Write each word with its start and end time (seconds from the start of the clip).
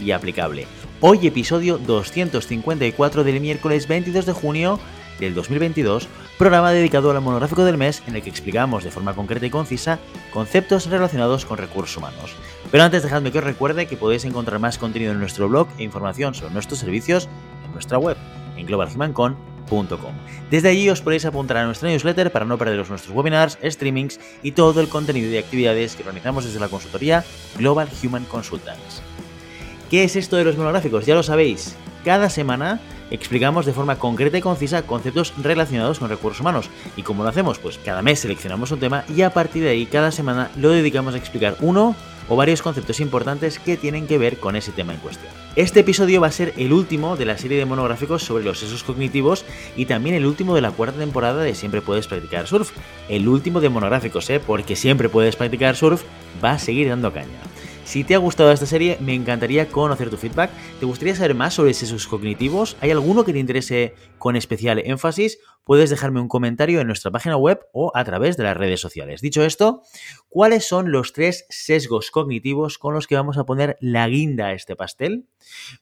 y 0.00 0.10
aplicable. 0.10 0.66
Hoy 1.00 1.26
episodio 1.26 1.78
254 1.78 3.24
del 3.24 3.40
miércoles 3.40 3.86
22 3.88 4.26
de 4.26 4.32
junio 4.32 4.80
del 5.18 5.34
2022, 5.34 6.08
programa 6.38 6.72
dedicado 6.72 7.10
al 7.10 7.20
monográfico 7.20 7.64
del 7.64 7.78
mes 7.78 8.02
en 8.06 8.16
el 8.16 8.22
que 8.22 8.30
explicamos 8.30 8.84
de 8.84 8.90
forma 8.90 9.14
concreta 9.14 9.46
y 9.46 9.50
concisa 9.50 9.98
conceptos 10.32 10.86
relacionados 10.86 11.44
con 11.46 11.58
recursos 11.58 11.96
humanos. 11.96 12.34
Pero 12.70 12.84
antes 12.84 13.02
dejadme 13.02 13.32
que 13.32 13.38
os 13.38 13.44
recuerde 13.44 13.86
que 13.86 13.96
podéis 13.96 14.24
encontrar 14.24 14.60
más 14.60 14.78
contenido 14.78 15.12
en 15.12 15.20
nuestro 15.20 15.48
blog 15.48 15.68
e 15.78 15.82
información 15.82 16.34
sobre 16.34 16.52
nuestros 16.52 16.80
servicios 16.80 17.28
en 17.64 17.72
nuestra 17.72 17.98
web, 17.98 18.16
en 18.56 18.66
globalhumancon.com. 18.66 20.14
Desde 20.50 20.68
allí 20.68 20.88
os 20.90 21.00
podéis 21.00 21.24
apuntar 21.24 21.56
a 21.58 21.66
nuestra 21.66 21.88
newsletter 21.88 22.30
para 22.30 22.44
no 22.44 22.58
perderos 22.58 22.90
nuestros 22.90 23.14
webinars, 23.14 23.58
streamings 23.62 24.20
y 24.42 24.52
todo 24.52 24.80
el 24.80 24.88
contenido 24.88 25.30
y 25.30 25.38
actividades 25.38 25.96
que 25.96 26.02
organizamos 26.02 26.44
desde 26.44 26.60
la 26.60 26.68
consultoría 26.68 27.24
Global 27.56 27.88
Human 28.02 28.24
Consultants. 28.24 29.02
¿Qué 29.90 30.02
es 30.02 30.16
esto 30.16 30.36
de 30.36 30.44
los 30.44 30.56
monográficos? 30.56 31.06
Ya 31.06 31.14
lo 31.14 31.22
sabéis. 31.22 31.76
Cada 32.04 32.28
semana 32.28 32.80
explicamos 33.10 33.66
de 33.66 33.72
forma 33.72 34.00
concreta 34.00 34.36
y 34.36 34.40
concisa 34.40 34.82
conceptos 34.82 35.32
relacionados 35.40 36.00
con 36.00 36.08
recursos 36.08 36.40
humanos. 36.40 36.68
¿Y 36.96 37.02
cómo 37.02 37.22
lo 37.22 37.28
hacemos? 37.28 37.60
Pues 37.60 37.78
cada 37.78 38.02
mes 38.02 38.18
seleccionamos 38.18 38.72
un 38.72 38.80
tema 38.80 39.04
y 39.14 39.22
a 39.22 39.30
partir 39.30 39.62
de 39.62 39.70
ahí 39.70 39.86
cada 39.86 40.10
semana 40.10 40.50
lo 40.56 40.70
dedicamos 40.70 41.14
a 41.14 41.18
explicar 41.18 41.56
uno 41.60 41.94
o 42.28 42.34
varios 42.34 42.62
conceptos 42.62 42.98
importantes 42.98 43.60
que 43.60 43.76
tienen 43.76 44.08
que 44.08 44.18
ver 44.18 44.38
con 44.38 44.56
ese 44.56 44.72
tema 44.72 44.92
en 44.92 44.98
cuestión. 44.98 45.32
Este 45.54 45.80
episodio 45.80 46.20
va 46.20 46.26
a 46.26 46.32
ser 46.32 46.52
el 46.56 46.72
último 46.72 47.16
de 47.16 47.24
la 47.24 47.38
serie 47.38 47.56
de 47.56 47.64
monográficos 47.64 48.24
sobre 48.24 48.44
los 48.44 48.58
sesos 48.58 48.82
cognitivos 48.82 49.44
y 49.76 49.86
también 49.86 50.16
el 50.16 50.26
último 50.26 50.56
de 50.56 50.62
la 50.62 50.72
cuarta 50.72 50.98
temporada 50.98 51.42
de 51.44 51.54
Siempre 51.54 51.80
puedes 51.80 52.08
practicar 52.08 52.48
surf. 52.48 52.72
El 53.08 53.28
último 53.28 53.60
de 53.60 53.68
monográficos, 53.68 54.28
¿eh? 54.30 54.40
porque 54.44 54.74
siempre 54.74 55.08
puedes 55.08 55.36
practicar 55.36 55.76
surf 55.76 56.02
va 56.42 56.52
a 56.52 56.58
seguir 56.58 56.88
dando 56.88 57.12
caña. 57.12 57.38
Si 57.86 58.02
te 58.02 58.16
ha 58.16 58.18
gustado 58.18 58.50
esta 58.50 58.66
serie, 58.66 58.98
me 59.00 59.14
encantaría 59.14 59.68
conocer 59.68 60.10
tu 60.10 60.16
feedback. 60.16 60.50
¿Te 60.80 60.86
gustaría 60.86 61.14
saber 61.14 61.36
más 61.36 61.54
sobre 61.54 61.72
sesos 61.72 62.08
cognitivos? 62.08 62.76
¿Hay 62.80 62.90
alguno 62.90 63.24
que 63.24 63.32
te 63.32 63.38
interese 63.38 63.94
con 64.18 64.34
especial 64.34 64.82
énfasis? 64.84 65.38
Puedes 65.62 65.88
dejarme 65.88 66.20
un 66.20 66.26
comentario 66.26 66.80
en 66.80 66.88
nuestra 66.88 67.12
página 67.12 67.36
web 67.36 67.60
o 67.72 67.92
a 67.94 68.02
través 68.02 68.36
de 68.36 68.42
las 68.42 68.56
redes 68.56 68.80
sociales. 68.80 69.20
Dicho 69.20 69.44
esto, 69.44 69.82
¿cuáles 70.28 70.66
son 70.66 70.90
los 70.90 71.12
tres 71.12 71.46
sesgos 71.48 72.10
cognitivos 72.10 72.76
con 72.76 72.92
los 72.92 73.06
que 73.06 73.14
vamos 73.14 73.38
a 73.38 73.46
poner 73.46 73.76
la 73.80 74.08
guinda 74.08 74.46
a 74.46 74.52
este 74.52 74.74
pastel? 74.74 75.28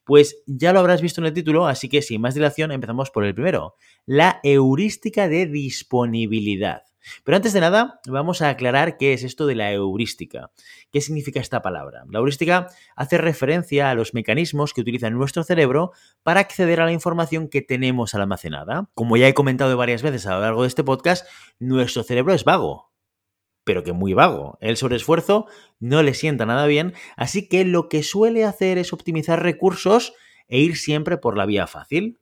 Pues 0.05 0.43
ya 0.47 0.75
lo 0.75 0.81
habrás 0.81 1.01
visto 1.01 1.23
en 1.23 1.29
el 1.29 1.33
título, 1.33 1.67
así 1.67 1.89
que 1.89 2.03
sin 2.03 2.21
más 2.21 2.35
dilación 2.35 2.71
empezamos 2.71 3.11
por 3.11 3.25
el 3.25 3.35
primero, 3.35 3.77
la 4.05 4.41
heurística 4.43 5.27
de 5.27 5.47
disponibilidad. 5.47 6.83
Pero 7.25 7.37
antes 7.37 7.53
de 7.53 7.61
nada, 7.61 8.01
vamos 8.07 8.43
a 8.43 8.49
aclarar 8.49 8.97
qué 8.97 9.13
es 9.13 9.25
esto 9.25 9.47
de 9.47 9.55
la 9.55 9.73
heurística. 9.73 10.51
¿Qué 10.91 11.01
significa 11.01 11.41
esta 11.41 11.63
palabra? 11.63 12.05
La 12.11 12.19
heurística 12.19 12.69
hace 12.97 13.19
referencia 13.19 13.91
a 13.91 13.95
los 13.95 14.15
mecanismos 14.15 14.73
que 14.73 14.81
utiliza 14.81 15.11
nuestro 15.11 15.45
cerebro 15.45 15.93
para 16.23 16.41
acceder 16.41 16.81
a 16.81 16.87
la 16.87 16.93
información 16.93 17.49
que 17.49 17.63
tenemos 17.63 18.15
almacenada. 18.15 18.91
Como 18.95 19.17
ya 19.17 19.29
he 19.29 19.35
comentado 19.35 19.77
varias 19.77 20.03
veces 20.03 20.27
a 20.27 20.35
lo 20.35 20.41
largo 20.41 20.63
de 20.63 20.69
este 20.69 20.85
podcast, 20.85 21.27
nuestro 21.59 22.03
cerebro 22.03 22.35
es 22.35 22.45
vago, 22.45 22.93
pero 23.65 23.83
que 23.83 23.93
muy 23.93 24.15
vago. 24.15 24.59
El 24.61 24.77
sobreesfuerzo 24.77 25.47
no 25.81 26.03
le 26.03 26.15
sienta 26.15 26.47
nada 26.47 26.67
bien, 26.67 26.95
así 27.17 27.49
que 27.49 27.65
lo 27.65 27.89
que 27.89 28.03
suele 28.03 28.45
hacer 28.45 28.79
es 28.79 28.93
optimizar 28.93 29.43
recursos 29.43 30.15
e 30.49 30.59
ir 30.59 30.77
siempre 30.77 31.17
por 31.17 31.37
la 31.37 31.47
vía 31.47 31.67
fácil. 31.67 32.21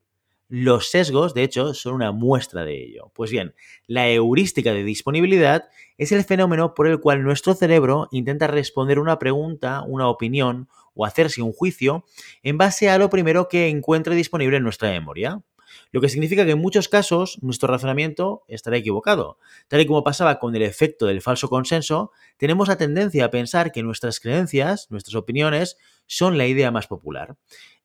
Los 0.54 0.90
sesgos, 0.90 1.32
de 1.32 1.44
hecho, 1.44 1.72
son 1.72 1.94
una 1.94 2.12
muestra 2.12 2.62
de 2.62 2.84
ello. 2.84 3.10
Pues 3.14 3.30
bien, 3.30 3.54
la 3.86 4.10
heurística 4.10 4.74
de 4.74 4.84
disponibilidad 4.84 5.70
es 5.96 6.12
el 6.12 6.24
fenómeno 6.24 6.74
por 6.74 6.86
el 6.86 7.00
cual 7.00 7.22
nuestro 7.22 7.54
cerebro 7.54 8.08
intenta 8.10 8.48
responder 8.48 8.98
una 8.98 9.18
pregunta, 9.18 9.82
una 9.88 10.08
opinión 10.08 10.68
o 10.92 11.06
hacerse 11.06 11.40
un 11.40 11.54
juicio 11.54 12.04
en 12.42 12.58
base 12.58 12.90
a 12.90 12.98
lo 12.98 13.08
primero 13.08 13.48
que 13.48 13.68
encuentre 13.68 14.14
disponible 14.14 14.58
en 14.58 14.62
nuestra 14.62 14.90
memoria. 14.90 15.42
Lo 15.90 16.02
que 16.02 16.10
significa 16.10 16.44
que 16.44 16.50
en 16.50 16.60
muchos 16.60 16.86
casos 16.90 17.38
nuestro 17.40 17.68
razonamiento 17.68 18.42
estará 18.46 18.76
equivocado. 18.76 19.38
Tal 19.68 19.80
y 19.80 19.86
como 19.86 20.04
pasaba 20.04 20.38
con 20.38 20.54
el 20.54 20.60
efecto 20.60 21.06
del 21.06 21.22
falso 21.22 21.48
consenso, 21.48 22.12
tenemos 22.36 22.68
la 22.68 22.76
tendencia 22.76 23.24
a 23.24 23.30
pensar 23.30 23.72
que 23.72 23.82
nuestras 23.82 24.20
creencias, 24.20 24.90
nuestras 24.90 25.14
opiniones, 25.14 25.78
son 26.06 26.36
la 26.36 26.46
idea 26.46 26.70
más 26.70 26.88
popular. 26.88 27.38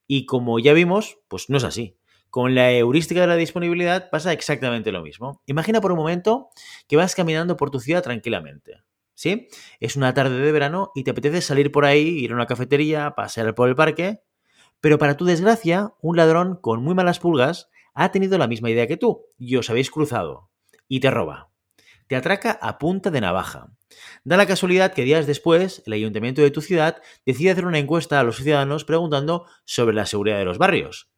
Y 0.06 0.26
como 0.26 0.58
ya 0.58 0.74
vimos, 0.74 1.16
pues 1.28 1.48
no 1.48 1.56
es 1.56 1.64
así. 1.64 1.96
Con 2.30 2.54
la 2.54 2.72
heurística 2.72 3.22
de 3.22 3.26
la 3.26 3.36
disponibilidad 3.36 4.10
pasa 4.10 4.32
exactamente 4.32 4.92
lo 4.92 5.02
mismo. 5.02 5.42
Imagina 5.46 5.80
por 5.80 5.92
un 5.92 5.98
momento 5.98 6.50
que 6.86 6.96
vas 6.96 7.14
caminando 7.14 7.56
por 7.56 7.70
tu 7.70 7.80
ciudad 7.80 8.02
tranquilamente. 8.02 8.82
¿Sí? 9.14 9.48
Es 9.80 9.96
una 9.96 10.14
tarde 10.14 10.38
de 10.38 10.52
verano 10.52 10.92
y 10.94 11.02
te 11.02 11.10
apetece 11.10 11.40
salir 11.40 11.72
por 11.72 11.84
ahí, 11.84 12.06
ir 12.06 12.30
a 12.30 12.34
una 12.34 12.46
cafetería, 12.46 13.14
pasear 13.16 13.54
por 13.54 13.68
el 13.68 13.74
parque, 13.74 14.20
pero 14.80 14.98
para 14.98 15.16
tu 15.16 15.24
desgracia, 15.24 15.94
un 16.00 16.16
ladrón 16.16 16.56
con 16.60 16.82
muy 16.82 16.94
malas 16.94 17.18
pulgas 17.18 17.68
ha 17.94 18.12
tenido 18.12 18.38
la 18.38 18.46
misma 18.46 18.70
idea 18.70 18.86
que 18.86 18.96
tú 18.96 19.26
y 19.36 19.56
os 19.56 19.70
habéis 19.70 19.90
cruzado 19.90 20.50
y 20.86 21.00
te 21.00 21.10
roba. 21.10 21.50
Te 22.06 22.16
atraca 22.16 22.52
a 22.52 22.78
punta 22.78 23.10
de 23.10 23.20
navaja. 23.20 23.72
Da 24.24 24.36
la 24.36 24.46
casualidad 24.46 24.92
que 24.92 25.02
días 25.02 25.26
después 25.26 25.82
el 25.84 25.92
ayuntamiento 25.94 26.40
de 26.42 26.50
tu 26.50 26.60
ciudad 26.60 27.02
decide 27.26 27.50
hacer 27.50 27.66
una 27.66 27.78
encuesta 27.78 28.20
a 28.20 28.22
los 28.22 28.36
ciudadanos 28.36 28.84
preguntando 28.84 29.46
sobre 29.64 29.94
la 29.94 30.06
seguridad 30.06 30.38
de 30.38 30.44
los 30.44 30.58
barrios. 30.58 31.10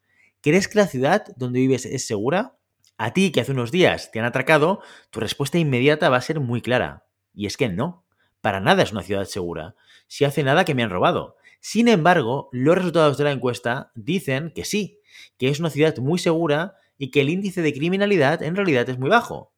¿Crees 0.43 0.69
que 0.69 0.79
la 0.79 0.87
ciudad 0.87 1.27
donde 1.37 1.61
vives 1.61 1.85
es 1.85 2.07
segura? 2.07 2.57
A 2.97 3.13
ti, 3.13 3.31
que 3.31 3.43
hace 3.43 3.53
unos 3.53 3.71
días 3.71 4.11
te 4.11 4.21
han 4.21 4.25
atracado, 4.25 4.81
tu 5.11 5.21
respuesta 5.21 5.59
inmediata 5.59 6.09
va 6.09 6.17
a 6.17 6.23
ser 6.23 6.41
muy 6.41 6.63
clara. 6.63 7.05
Y 7.35 7.45
es 7.45 7.59
que 7.59 7.69
no. 7.69 8.07
Para 8.41 8.61
nada 8.61 8.83
es 8.83 8.93
una 8.93 9.03
ciudad 9.03 9.27
segura. 9.27 9.75
Si 10.07 10.25
hace 10.25 10.43
nada 10.43 10.65
que 10.65 10.75
me 10.75 10.83
han 10.83 10.89
robado. 10.89 11.37
Sin 11.61 11.89
embargo, 11.89 12.49
los 12.53 12.75
resultados 12.75 13.19
de 13.19 13.25
la 13.25 13.33
encuesta 13.33 13.93
dicen 13.95 14.51
que 14.55 14.65
sí, 14.65 15.01
que 15.37 15.51
es 15.51 15.61
una 15.61 15.69
ciudad 15.69 15.97
muy 15.99 16.19
segura 16.19 16.77
y 16.97 17.11
que 17.11 17.21
el 17.21 17.29
índice 17.29 17.61
de 17.61 17.75
criminalidad 17.75 18.43
en 18.43 18.57
realidad 18.57 18.89
es 18.89 18.99
muy 18.99 19.11
bajo. 19.11 19.53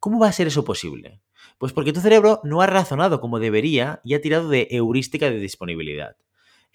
¿Cómo 0.00 0.18
va 0.18 0.28
a 0.28 0.32
ser 0.32 0.46
eso 0.46 0.64
posible? 0.64 1.20
Pues 1.58 1.74
porque 1.74 1.92
tu 1.92 2.00
cerebro 2.00 2.40
no 2.44 2.62
ha 2.62 2.66
razonado 2.66 3.20
como 3.20 3.40
debería 3.40 4.00
y 4.04 4.14
ha 4.14 4.22
tirado 4.22 4.48
de 4.48 4.68
heurística 4.70 5.28
de 5.28 5.38
disponibilidad. 5.38 6.16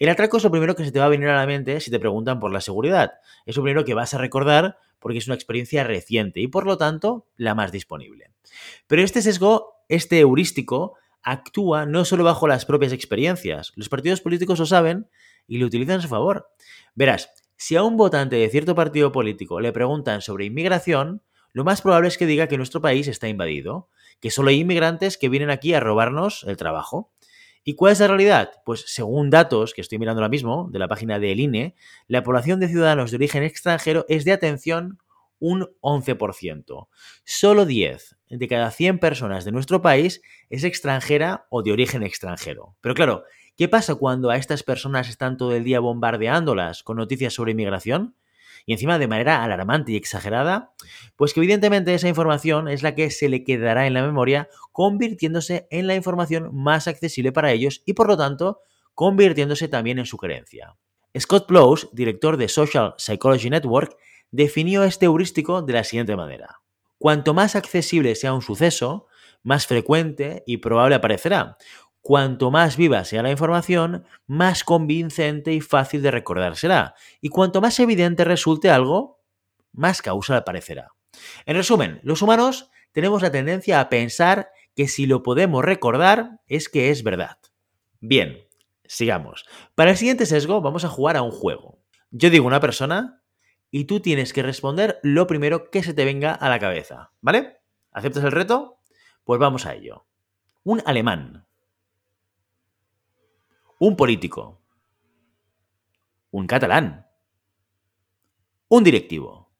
El 0.00 0.08
atraco 0.08 0.38
es 0.38 0.44
lo 0.44 0.50
primero 0.50 0.74
que 0.74 0.84
se 0.86 0.92
te 0.92 0.98
va 0.98 1.04
a 1.04 1.10
venir 1.10 1.28
a 1.28 1.36
la 1.36 1.46
mente 1.46 1.78
si 1.78 1.90
te 1.90 2.00
preguntan 2.00 2.40
por 2.40 2.50
la 2.50 2.62
seguridad. 2.62 3.20
Es 3.44 3.58
lo 3.58 3.62
primero 3.62 3.84
que 3.84 3.92
vas 3.92 4.14
a 4.14 4.18
recordar 4.18 4.78
porque 4.98 5.18
es 5.18 5.26
una 5.26 5.34
experiencia 5.34 5.84
reciente 5.84 6.40
y 6.40 6.46
por 6.46 6.64
lo 6.64 6.78
tanto 6.78 7.26
la 7.36 7.54
más 7.54 7.70
disponible. 7.70 8.30
Pero 8.86 9.02
este 9.02 9.20
sesgo, 9.20 9.74
este 9.90 10.20
heurístico, 10.20 10.96
actúa 11.22 11.84
no 11.84 12.06
solo 12.06 12.24
bajo 12.24 12.48
las 12.48 12.64
propias 12.64 12.94
experiencias. 12.94 13.72
Los 13.76 13.90
partidos 13.90 14.22
políticos 14.22 14.58
lo 14.58 14.64
saben 14.64 15.06
y 15.46 15.58
lo 15.58 15.66
utilizan 15.66 15.98
a 15.98 16.02
su 16.02 16.08
favor. 16.08 16.48
Verás, 16.94 17.28
si 17.58 17.76
a 17.76 17.82
un 17.82 17.98
votante 17.98 18.36
de 18.36 18.48
cierto 18.48 18.74
partido 18.74 19.12
político 19.12 19.60
le 19.60 19.70
preguntan 19.70 20.22
sobre 20.22 20.46
inmigración, 20.46 21.20
lo 21.52 21.62
más 21.62 21.82
probable 21.82 22.08
es 22.08 22.16
que 22.16 22.24
diga 22.24 22.46
que 22.46 22.56
nuestro 22.56 22.80
país 22.80 23.06
está 23.06 23.28
invadido, 23.28 23.90
que 24.18 24.30
solo 24.30 24.48
hay 24.48 24.60
inmigrantes 24.60 25.18
que 25.18 25.28
vienen 25.28 25.50
aquí 25.50 25.74
a 25.74 25.80
robarnos 25.80 26.44
el 26.48 26.56
trabajo. 26.56 27.12
¿Y 27.62 27.74
cuál 27.74 27.92
es 27.92 28.00
la 28.00 28.08
realidad? 28.08 28.50
Pues 28.64 28.84
según 28.86 29.28
datos 29.30 29.74
que 29.74 29.82
estoy 29.82 29.98
mirando 29.98 30.20
ahora 30.20 30.30
mismo 30.30 30.68
de 30.72 30.78
la 30.78 30.88
página 30.88 31.18
del 31.18 31.40
INE, 31.40 31.74
la 32.08 32.22
población 32.22 32.58
de 32.58 32.68
ciudadanos 32.68 33.10
de 33.10 33.18
origen 33.18 33.42
extranjero 33.42 34.06
es 34.08 34.24
de 34.24 34.32
atención 34.32 34.98
un 35.40 35.68
11%. 35.80 36.88
Solo 37.24 37.66
10 37.66 38.16
de 38.28 38.48
cada 38.48 38.70
100 38.70 38.98
personas 38.98 39.44
de 39.44 39.52
nuestro 39.52 39.82
país 39.82 40.22
es 40.48 40.64
extranjera 40.64 41.46
o 41.50 41.62
de 41.62 41.72
origen 41.72 42.02
extranjero. 42.02 42.76
Pero 42.80 42.94
claro, 42.94 43.24
¿qué 43.56 43.68
pasa 43.68 43.94
cuando 43.94 44.30
a 44.30 44.36
estas 44.36 44.62
personas 44.62 45.08
están 45.08 45.36
todo 45.36 45.54
el 45.54 45.64
día 45.64 45.80
bombardeándolas 45.80 46.82
con 46.82 46.96
noticias 46.96 47.34
sobre 47.34 47.52
inmigración? 47.52 48.14
Y 48.66 48.72
encima 48.72 48.98
de 48.98 49.08
manera 49.08 49.42
alarmante 49.42 49.92
y 49.92 49.96
exagerada, 49.96 50.72
pues 51.16 51.34
que 51.34 51.40
evidentemente 51.40 51.94
esa 51.94 52.08
información 52.08 52.68
es 52.68 52.82
la 52.82 52.94
que 52.94 53.10
se 53.10 53.28
le 53.28 53.44
quedará 53.44 53.86
en 53.86 53.94
la 53.94 54.02
memoria, 54.02 54.48
convirtiéndose 54.72 55.66
en 55.70 55.86
la 55.86 55.94
información 55.94 56.50
más 56.52 56.88
accesible 56.88 57.32
para 57.32 57.52
ellos 57.52 57.82
y 57.86 57.94
por 57.94 58.08
lo 58.08 58.16
tanto 58.16 58.60
convirtiéndose 58.94 59.68
también 59.68 59.98
en 59.98 60.06
su 60.06 60.16
creencia. 60.16 60.76
Scott 61.18 61.48
Blows, 61.48 61.88
director 61.92 62.36
de 62.36 62.48
Social 62.48 62.94
Psychology 62.98 63.50
Network, 63.50 63.96
definió 64.30 64.84
este 64.84 65.06
heurístico 65.06 65.62
de 65.62 65.72
la 65.72 65.84
siguiente 65.84 66.16
manera. 66.16 66.60
Cuanto 66.98 67.34
más 67.34 67.56
accesible 67.56 68.14
sea 68.14 68.34
un 68.34 68.42
suceso, 68.42 69.06
más 69.42 69.66
frecuente 69.66 70.42
y 70.46 70.58
probable 70.58 70.96
aparecerá. 70.96 71.56
Cuanto 72.02 72.50
más 72.50 72.76
viva 72.76 73.04
sea 73.04 73.22
la 73.22 73.30
información, 73.30 74.04
más 74.26 74.64
convincente 74.64 75.52
y 75.52 75.60
fácil 75.60 76.02
de 76.02 76.10
recordar 76.10 76.56
será. 76.56 76.94
Y 77.20 77.28
cuanto 77.28 77.60
más 77.60 77.78
evidente 77.78 78.24
resulte 78.24 78.70
algo, 78.70 79.20
más 79.72 80.00
causal 80.00 80.44
parecerá. 80.44 80.92
En 81.44 81.56
resumen, 81.56 82.00
los 82.02 82.22
humanos 82.22 82.70
tenemos 82.92 83.22
la 83.22 83.30
tendencia 83.30 83.80
a 83.80 83.88
pensar 83.88 84.50
que 84.74 84.88
si 84.88 85.06
lo 85.06 85.22
podemos 85.22 85.64
recordar 85.64 86.40
es 86.46 86.68
que 86.68 86.90
es 86.90 87.02
verdad. 87.02 87.38
Bien, 88.00 88.46
sigamos. 88.86 89.44
Para 89.74 89.90
el 89.90 89.96
siguiente 89.96 90.26
sesgo 90.26 90.60
vamos 90.60 90.84
a 90.84 90.88
jugar 90.88 91.16
a 91.16 91.22
un 91.22 91.30
juego. 91.30 91.78
Yo 92.10 92.30
digo 92.30 92.46
una 92.46 92.60
persona 92.60 93.22
y 93.70 93.84
tú 93.84 94.00
tienes 94.00 94.32
que 94.32 94.42
responder 94.42 94.98
lo 95.02 95.26
primero 95.26 95.70
que 95.70 95.82
se 95.82 95.94
te 95.94 96.04
venga 96.04 96.32
a 96.32 96.48
la 96.48 96.58
cabeza, 96.58 97.12
¿vale? 97.20 97.60
¿Aceptas 97.92 98.24
el 98.24 98.32
reto? 98.32 98.78
Pues 99.24 99.38
vamos 99.38 99.66
a 99.66 99.74
ello. 99.74 100.06
Un 100.64 100.82
alemán. 100.86 101.46
Un 103.82 103.96
político. 103.96 104.60
Un 106.32 106.46
catalán. 106.46 107.06
Un 108.68 108.84
directivo. 108.84 109.54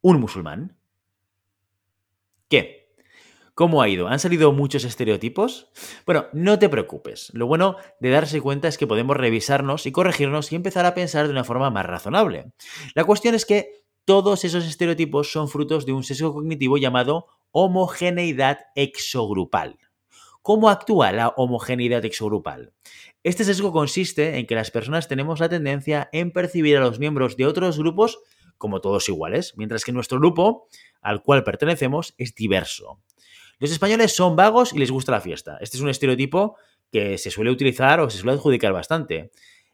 Un 0.00 0.18
musulmán. 0.18 0.76
¿Qué? 2.48 2.96
¿Cómo 3.54 3.82
ha 3.82 3.88
ido? 3.88 4.08
¿Han 4.08 4.18
salido 4.18 4.50
muchos 4.50 4.82
estereotipos? 4.82 5.70
Bueno, 6.06 6.26
no 6.32 6.58
te 6.58 6.68
preocupes. 6.68 7.30
Lo 7.34 7.46
bueno 7.46 7.76
de 8.00 8.10
darse 8.10 8.40
cuenta 8.40 8.66
es 8.66 8.76
que 8.76 8.88
podemos 8.88 9.16
revisarnos 9.16 9.86
y 9.86 9.92
corregirnos 9.92 10.50
y 10.50 10.56
empezar 10.56 10.84
a 10.84 10.94
pensar 10.94 11.26
de 11.26 11.32
una 11.32 11.44
forma 11.44 11.70
más 11.70 11.86
razonable. 11.86 12.52
La 12.96 13.04
cuestión 13.04 13.36
es 13.36 13.46
que 13.46 13.84
todos 14.06 14.44
esos 14.44 14.66
estereotipos 14.66 15.30
son 15.30 15.48
frutos 15.48 15.86
de 15.86 15.92
un 15.92 16.02
sesgo 16.02 16.34
cognitivo 16.34 16.78
llamado 16.78 17.28
homogeneidad 17.52 18.58
exogrupal. 18.74 19.78
¿Cómo 20.48 20.70
actúa 20.70 21.12
la 21.12 21.28
homogeneidad 21.36 22.06
exogrupal? 22.06 22.72
Este 23.22 23.44
sesgo 23.44 23.70
consiste 23.70 24.38
en 24.38 24.46
que 24.46 24.54
las 24.54 24.70
personas 24.70 25.06
tenemos 25.06 25.40
la 25.40 25.50
tendencia 25.50 26.08
en 26.10 26.32
percibir 26.32 26.78
a 26.78 26.80
los 26.80 26.98
miembros 26.98 27.36
de 27.36 27.44
otros 27.44 27.78
grupos 27.78 28.18
como 28.56 28.80
todos 28.80 29.10
iguales, 29.10 29.52
mientras 29.58 29.84
que 29.84 29.92
nuestro 29.92 30.18
grupo 30.18 30.66
al 31.02 31.22
cual 31.22 31.44
pertenecemos 31.44 32.14
es 32.16 32.34
diverso. 32.34 33.02
Los 33.58 33.70
españoles 33.72 34.16
son 34.16 34.36
vagos 34.36 34.72
y 34.72 34.78
les 34.78 34.90
gusta 34.90 35.12
la 35.12 35.20
fiesta. 35.20 35.58
Este 35.60 35.76
es 35.76 35.82
un 35.82 35.90
estereotipo 35.90 36.56
que 36.90 37.18
se 37.18 37.30
suele 37.30 37.50
utilizar 37.50 38.00
o 38.00 38.08
se 38.08 38.16
suele 38.16 38.32
adjudicar 38.32 38.72
bastante. 38.72 39.30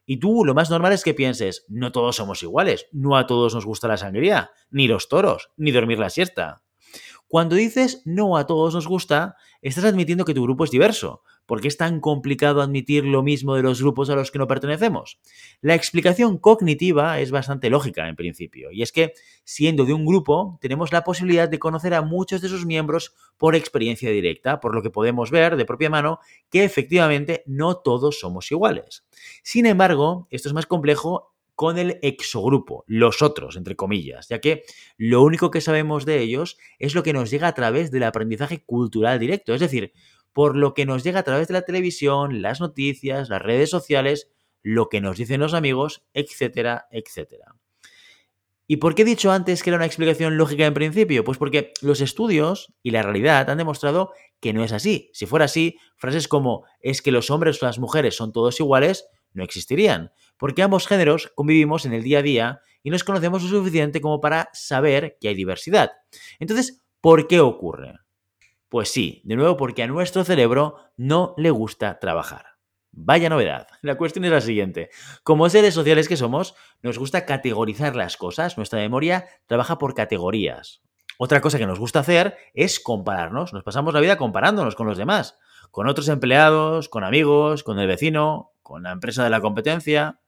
Y 0.07 0.17
tú 0.17 0.45
lo 0.45 0.55
más 0.55 0.71
normal 0.71 0.93
es 0.93 1.05
que 1.05 1.15
pienses, 1.15 1.67
no 1.69 1.93
todos 1.93 2.17
somos 2.17 2.43
iguales, 2.43 2.89
no 2.91 3.17
a 3.17 3.29
todos 3.29 3.55
nos 3.55 3.65
gusta 3.65 3.87
la 3.87 3.97
sangría, 3.97 4.51
ni 4.71 4.89
los 4.89 5.09
toros, 5.09 5.51
ni 5.57 5.71
dormir 5.71 6.01
la 6.01 6.11
siesta. 6.11 6.64
Cuando 7.29 7.57
dices 7.57 8.03
no 8.05 8.37
a 8.37 8.47
todos 8.47 8.75
nos 8.75 8.87
gusta, 8.87 9.37
estás 9.63 9.85
admitiendo 9.85 10.25
que 10.25 10.35
tu 10.35 10.43
grupo 10.43 10.65
es 10.65 10.71
diverso, 10.71 11.23
¿Por 11.47 11.61
qué 11.61 11.69
es 11.69 11.77
tan 11.77 12.01
complicado 12.01 12.63
admitir 12.63 13.05
lo 13.05 13.23
mismo 13.23 13.55
de 13.55 13.63
los 13.63 13.83
grupos 13.83 14.09
a 14.09 14.15
los 14.15 14.31
que 14.31 14.39
no 14.39 14.47
pertenecemos? 14.47 15.21
La 15.61 15.75
explicación 15.75 16.39
cognitiva 16.39 17.21
es 17.21 17.31
bastante 17.31 17.69
lógica 17.69 18.09
en 18.09 18.17
principio, 18.17 18.71
y 18.73 18.83
es 18.83 18.93
que 18.93 19.13
siendo 19.45 19.85
de 19.85 19.93
un 19.93 20.07
grupo 20.07 20.59
tenemos 20.63 20.91
la 20.93 21.05
posibilidad 21.05 21.49
de 21.49 21.59
conocer 21.59 21.93
a 21.93 22.03
muchos 22.03 22.41
de 22.41 22.49
sus 22.49 22.65
miembros 22.65 23.15
por 23.37 23.57
experiencia 23.57 24.11
directa, 24.11 24.59
por 24.61 24.75
lo 24.75 24.83
que 24.83 24.91
podemos 24.91 25.31
ver 25.31 25.57
de 25.57 25.67
propia 25.67 25.91
mano 25.91 26.19
que 26.49 26.65
efectivamente 26.65 27.43
no 27.47 27.77
todos 27.77 28.21
somos 28.21 28.51
iguales. 28.51 29.05
Sin 29.43 29.67
embargo, 29.67 30.27
esto 30.31 30.49
es 30.49 30.55
más 30.55 30.67
complejo 30.67 31.34
con 31.55 31.79
el 31.79 31.99
exogrupo, 32.03 32.85
los 32.87 33.23
otros, 33.23 33.57
entre 33.57 33.77
comillas, 33.77 34.29
ya 34.29 34.41
que 34.41 34.65
lo 34.97 35.23
único 35.23 35.51
que 35.51 35.61
sabemos 35.61 36.05
de 36.05 36.21
ellos 36.21 36.59
es 36.79 36.95
lo 36.95 37.03
que 37.03 37.13
nos 37.13 37.31
llega 37.31 37.49
a 37.49 37.55
través 37.55 37.91
del 37.91 38.03
aprendizaje 38.03 38.65
cultural 38.65 39.19
directo, 39.19 39.55
es 39.55 39.61
decir, 39.61 39.93
por 40.33 40.57
lo 40.57 40.75
que 40.75 40.87
nos 40.87 41.05
llega 41.05 41.21
a 41.21 41.25
través 41.25 41.49
de 41.49 41.55
la 41.55 41.63
televisión, 41.63 42.43
las 42.43 42.61
noticias, 42.61 43.29
las 43.29 43.41
redes 43.41 43.71
sociales, 43.71 44.33
lo 44.63 44.89
que 44.89 45.01
nos 45.01 45.17
dicen 45.17 45.41
los 45.41 45.55
amigos, 45.55 46.05
etcétera, 46.13 46.89
etcétera. 46.91 47.55
¿Y 48.67 48.79
por 48.79 48.95
qué 48.95 49.03
he 49.03 49.05
dicho 49.05 49.31
antes 49.31 49.63
que 49.63 49.71
era 49.71 49.77
una 49.77 49.85
explicación 49.85 50.39
lógica 50.39 50.65
en 50.65 50.73
principio? 50.73 51.23
Pues 51.23 51.37
porque 51.37 51.73
los 51.83 52.01
estudios 52.01 52.73
y 52.83 52.93
la 52.93 53.03
realidad 53.03 53.51
han 53.51 53.59
demostrado 53.59 54.13
que 54.41 54.55
no 54.55 54.65
es 54.65 54.73
así. 54.73 55.11
Si 55.13 55.27
fuera 55.27 55.45
así, 55.45 55.77
frases 55.97 56.29
como 56.29 56.65
es 56.81 57.03
que 57.03 57.13
los 57.13 57.31
hombres 57.31 57.63
o 57.63 57.67
las 57.67 57.79
mujeres 57.79 58.17
son 58.17 58.33
todos 58.33 58.59
iguales 58.61 59.07
no 59.35 59.45
existirían, 59.45 60.13
porque 60.39 60.63
ambos 60.63 60.87
géneros 60.87 61.31
convivimos 61.35 61.85
en 61.85 61.93
el 61.93 62.03
día 62.03 62.21
a 62.21 62.23
día 62.23 62.61
y 62.83 62.91
nos 62.91 63.05
conocemos 63.05 63.43
lo 63.43 63.49
suficiente 63.49 64.01
como 64.01 64.21
para 64.21 64.49
saber 64.53 65.19
que 65.21 65.29
hay 65.29 65.35
diversidad. 65.35 65.91
Entonces, 66.39 66.83
¿por 67.01 67.27
qué 67.27 67.41
ocurre? 67.41 67.99
Pues 68.69 68.89
sí, 68.89 69.23
de 69.25 69.37
nuevo 69.37 69.57
porque 69.57 69.83
a 69.83 69.87
nuestro 69.87 70.25
cerebro 70.25 70.77
no 70.97 71.35
le 71.37 71.51
gusta 71.51 71.99
trabajar. 71.99 72.47
Vaya 72.97 73.29
novedad. 73.29 73.67
La 73.83 73.97
cuestión 73.97 74.25
es 74.25 74.31
la 74.31 74.41
siguiente. 74.41 74.91
Como 75.23 75.49
seres 75.49 75.75
sociales 75.75 76.09
que 76.09 76.17
somos, 76.17 76.55
nos 76.83 76.99
gusta 76.99 77.27
categorizar 77.27 77.97
las 77.97 78.17
cosas. 78.17 78.57
Nuestra 78.57 78.79
memoria 78.79 79.27
trabaja 79.47 79.79
por 79.79 79.95
categorías. 79.95 80.83
Otra 81.19 81.41
cosa 81.41 81.59
que 81.59 81.67
nos 81.67 81.79
gusta 81.79 82.01
hacer 82.01 82.37
es 82.55 82.81
compararnos. 82.81 83.53
Nos 83.53 83.63
pasamos 83.63 83.95
la 83.95 84.01
vida 84.01 84.17
comparándonos 84.17 84.75
con 84.75 84.87
los 84.87 84.99
demás. 84.99 85.39
Con 85.75 85.89
otros 85.89 86.07
empleados, 86.07 86.89
con 86.89 87.03
amigos, 87.03 87.65
con 87.65 87.81
el 87.81 87.89
vecino, 87.89 88.53
con 88.63 88.85
la 88.85 88.93
empresa 88.93 89.25
de 89.25 89.31
la 89.31 89.41
competencia. 89.41 90.21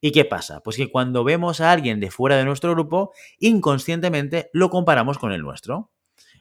¿Y 0.00 0.12
qué 0.12 0.24
pasa? 0.24 0.62
Pues 0.62 0.78
que 0.78 0.90
cuando 0.90 1.24
vemos 1.24 1.60
a 1.60 1.72
alguien 1.72 2.00
de 2.00 2.10
fuera 2.10 2.38
de 2.38 2.46
nuestro 2.46 2.70
grupo, 2.70 3.12
inconscientemente 3.38 4.48
lo 4.54 4.70
comparamos 4.70 5.18
con 5.18 5.32
el 5.32 5.42
nuestro. 5.42 5.90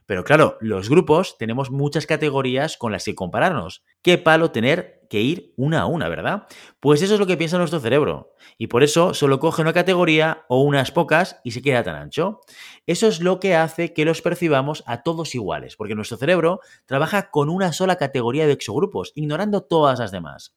Pero 0.06 0.24
claro, 0.24 0.58
los 0.62 0.90
grupos 0.90 1.38
tenemos 1.38 1.72
muchas 1.72 2.06
categorías 2.06 2.78
con 2.78 2.92
las 2.92 3.06
que 3.06 3.16
compararnos. 3.16 3.84
Qué 4.02 4.18
palo 4.18 4.52
tener 4.52 5.04
que 5.10 5.22
ir 5.22 5.54
una 5.58 5.82
a 5.82 5.86
una, 5.86 6.10
¿verdad? 6.10 6.48
Pues 6.80 7.02
eso 7.02 7.14
es 7.14 7.20
lo 7.20 7.28
que 7.28 7.38
piensa 7.38 7.58
nuestro 7.58 7.80
cerebro. 7.80 8.34
Y 8.58 8.68
por 8.68 8.84
eso 8.84 9.14
solo 9.14 9.40
coge 9.40 9.62
una 9.62 9.72
categoría 9.72 10.46
o 10.50 10.62
unas 10.62 10.92
pocas 10.92 11.40
y 11.44 11.52
se 11.52 11.62
queda 11.62 11.84
tan 11.84 11.96
ancho. 11.96 12.42
Eso 12.88 13.08
es 13.08 13.22
lo 13.22 13.40
que 13.40 13.56
hace 13.56 13.94
que 13.94 14.06
los 14.06 14.22
percibamos 14.22 14.84
a 14.88 15.04
todos 15.04 15.36
iguales, 15.36 15.76
porque 15.76 15.96
nuestro 15.96 16.18
cerebro 16.18 16.62
trabaja 16.86 17.30
con 17.30 17.50
una 17.50 17.74
sola 17.74 17.98
categoría 17.98 18.48
de 18.48 18.54
exogrupos, 18.54 19.12
ignorando 19.16 19.62
todas 19.62 20.00
las 20.00 20.12
demás. 20.12 20.56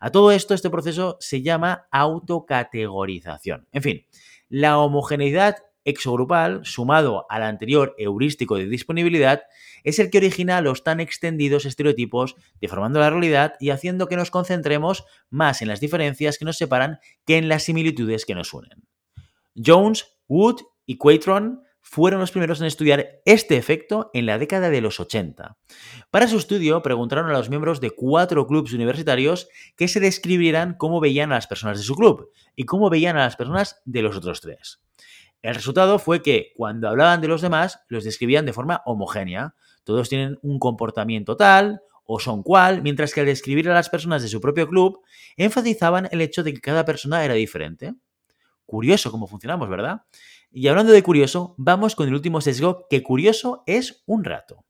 A 0.00 0.10
todo 0.10 0.32
esto, 0.32 0.54
este 0.54 0.70
proceso 0.70 1.16
se 1.20 1.42
llama 1.42 1.86
autocategorización. 1.90 3.68
En 3.72 3.82
fin, 3.82 4.06
la 4.48 4.78
homogeneidad 4.78 5.56
exogrupal, 5.84 6.64
sumado 6.64 7.26
al 7.28 7.42
anterior 7.42 7.94
heurístico 7.98 8.56
de 8.56 8.66
disponibilidad, 8.66 9.42
es 9.84 9.98
el 9.98 10.10
que 10.10 10.18
origina 10.18 10.60
los 10.60 10.84
tan 10.84 11.00
extendidos 11.00 11.64
estereotipos, 11.64 12.36
deformando 12.60 13.00
la 13.00 13.10
realidad 13.10 13.54
y 13.60 13.70
haciendo 13.70 14.08
que 14.08 14.16
nos 14.16 14.30
concentremos 14.30 15.04
más 15.30 15.62
en 15.62 15.68
las 15.68 15.80
diferencias 15.80 16.38
que 16.38 16.44
nos 16.44 16.58
separan 16.58 16.98
que 17.24 17.36
en 17.36 17.48
las 17.48 17.62
similitudes 17.62 18.24
que 18.24 18.34
nos 18.34 18.52
unen. 18.52 18.86
Jones, 19.54 20.06
Wood 20.28 20.60
y 20.86 20.98
Quaitron 20.98 21.62
fueron 21.80 22.20
los 22.20 22.32
primeros 22.32 22.60
en 22.60 22.66
estudiar 22.66 23.22
este 23.24 23.56
efecto 23.56 24.10
en 24.12 24.26
la 24.26 24.38
década 24.38 24.68
de 24.68 24.82
los 24.82 25.00
80. 25.00 25.56
Para 26.10 26.28
su 26.28 26.36
estudio 26.36 26.82
preguntaron 26.82 27.30
a 27.30 27.32
los 27.32 27.48
miembros 27.48 27.80
de 27.80 27.90
cuatro 27.90 28.46
clubes 28.46 28.74
universitarios 28.74 29.48
que 29.74 29.88
se 29.88 29.98
describieran 29.98 30.74
cómo 30.76 31.00
veían 31.00 31.32
a 31.32 31.36
las 31.36 31.46
personas 31.46 31.78
de 31.78 31.84
su 31.84 31.94
club 31.94 32.30
y 32.54 32.64
cómo 32.64 32.90
veían 32.90 33.16
a 33.16 33.24
las 33.24 33.36
personas 33.36 33.80
de 33.86 34.02
los 34.02 34.16
otros 34.16 34.42
tres. 34.42 34.80
El 35.42 35.54
resultado 35.54 35.98
fue 35.98 36.22
que 36.22 36.52
cuando 36.56 36.88
hablaban 36.88 37.20
de 37.20 37.28
los 37.28 37.42
demás, 37.42 37.80
los 37.88 38.04
describían 38.04 38.46
de 38.46 38.52
forma 38.52 38.82
homogénea. 38.86 39.54
Todos 39.84 40.08
tienen 40.08 40.38
un 40.42 40.58
comportamiento 40.58 41.36
tal 41.36 41.80
o 42.10 42.18
son 42.18 42.42
cual, 42.42 42.82
mientras 42.82 43.12
que 43.12 43.20
al 43.20 43.26
describir 43.26 43.68
a 43.70 43.74
las 43.74 43.90
personas 43.90 44.22
de 44.22 44.28
su 44.28 44.40
propio 44.40 44.66
club, 44.66 45.00
enfatizaban 45.36 46.08
el 46.10 46.22
hecho 46.22 46.42
de 46.42 46.54
que 46.54 46.60
cada 46.60 46.86
persona 46.86 47.22
era 47.22 47.34
diferente. 47.34 47.94
Curioso 48.64 49.10
cómo 49.10 49.26
funcionamos, 49.26 49.68
¿verdad? 49.68 50.02
Y 50.50 50.68
hablando 50.68 50.92
de 50.92 51.02
curioso, 51.02 51.54
vamos 51.58 51.94
con 51.94 52.08
el 52.08 52.14
último 52.14 52.40
sesgo, 52.40 52.86
que 52.88 53.02
curioso 53.02 53.62
es 53.66 54.02
un 54.06 54.24
rato. 54.24 54.64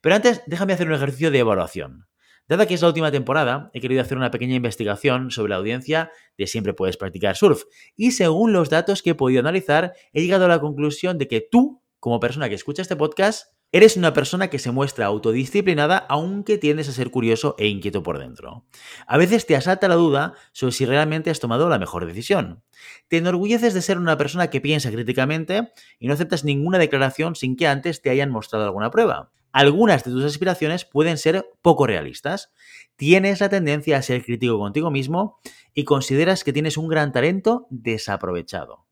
Pero 0.00 0.14
antes, 0.14 0.42
déjame 0.46 0.72
hacer 0.72 0.88
un 0.88 0.94
ejercicio 0.94 1.30
de 1.30 1.40
evaluación. 1.40 2.06
Dada 2.48 2.64
que 2.64 2.74
es 2.74 2.80
la 2.80 2.88
última 2.88 3.10
temporada, 3.10 3.70
he 3.74 3.80
querido 3.80 4.00
hacer 4.00 4.16
una 4.16 4.30
pequeña 4.30 4.56
investigación 4.56 5.30
sobre 5.30 5.50
la 5.50 5.56
audiencia 5.56 6.10
de 6.38 6.46
Siempre 6.46 6.72
puedes 6.72 6.96
practicar 6.96 7.36
surf. 7.36 7.64
Y 7.94 8.12
según 8.12 8.54
los 8.54 8.70
datos 8.70 9.02
que 9.02 9.10
he 9.10 9.14
podido 9.14 9.40
analizar, 9.40 9.92
he 10.14 10.22
llegado 10.22 10.46
a 10.46 10.48
la 10.48 10.58
conclusión 10.58 11.18
de 11.18 11.28
que 11.28 11.40
tú, 11.40 11.82
como 12.00 12.20
persona 12.20 12.48
que 12.48 12.54
escucha 12.54 12.80
este 12.80 12.96
podcast, 12.96 13.52
Eres 13.70 13.98
una 13.98 14.14
persona 14.14 14.48
que 14.48 14.58
se 14.58 14.70
muestra 14.70 15.04
autodisciplinada 15.04 15.98
aunque 16.08 16.56
tiendes 16.56 16.88
a 16.88 16.92
ser 16.92 17.10
curioso 17.10 17.54
e 17.58 17.66
inquieto 17.66 18.02
por 18.02 18.18
dentro. 18.18 18.64
A 19.06 19.18
veces 19.18 19.44
te 19.44 19.56
asalta 19.56 19.88
la 19.88 19.94
duda 19.94 20.32
sobre 20.52 20.72
si 20.72 20.86
realmente 20.86 21.28
has 21.28 21.38
tomado 21.38 21.68
la 21.68 21.78
mejor 21.78 22.06
decisión. 22.06 22.64
Te 23.08 23.18
enorgulleces 23.18 23.74
de 23.74 23.82
ser 23.82 23.98
una 23.98 24.16
persona 24.16 24.48
que 24.48 24.62
piensa 24.62 24.90
críticamente 24.90 25.70
y 25.98 26.08
no 26.08 26.14
aceptas 26.14 26.44
ninguna 26.44 26.78
declaración 26.78 27.36
sin 27.36 27.56
que 27.56 27.66
antes 27.66 28.00
te 28.00 28.08
hayan 28.08 28.30
mostrado 28.30 28.64
alguna 28.64 28.90
prueba 28.90 29.32
algunas 29.52 30.04
de 30.04 30.10
tus 30.10 30.24
aspiraciones 30.24 30.84
pueden 30.84 31.18
ser 31.18 31.48
poco 31.62 31.86
realistas. 31.86 32.52
Tienes 32.96 33.40
la 33.40 33.48
tendencia 33.48 33.96
a 33.96 34.02
ser 34.02 34.24
crítico 34.24 34.58
contigo 34.58 34.90
mismo 34.90 35.38
y 35.74 35.84
consideras 35.84 36.44
que 36.44 36.52
tienes 36.52 36.76
un 36.76 36.88
gran 36.88 37.12
talento 37.12 37.66
desaprovechado. 37.70 38.86